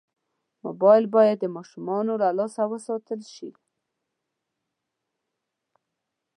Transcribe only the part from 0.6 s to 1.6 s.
موبایل باید د